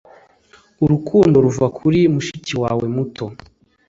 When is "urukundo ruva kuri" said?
0.83-1.99